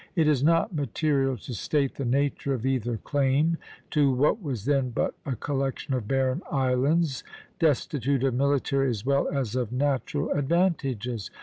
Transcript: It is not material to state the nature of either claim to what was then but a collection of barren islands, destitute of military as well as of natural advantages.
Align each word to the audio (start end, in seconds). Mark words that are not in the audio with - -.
It 0.15 0.27
is 0.27 0.41
not 0.43 0.73
material 0.73 1.37
to 1.37 1.53
state 1.53 1.93
the 1.93 2.05
nature 2.05 2.55
of 2.55 2.65
either 2.65 2.97
claim 2.97 3.59
to 3.91 4.11
what 4.11 4.41
was 4.41 4.65
then 4.65 4.89
but 4.89 5.13
a 5.27 5.35
collection 5.35 5.93
of 5.93 6.07
barren 6.07 6.41
islands, 6.51 7.23
destitute 7.59 8.23
of 8.23 8.33
military 8.33 8.89
as 8.89 9.05
well 9.05 9.27
as 9.27 9.55
of 9.55 9.71
natural 9.71 10.31
advantages. 10.31 11.29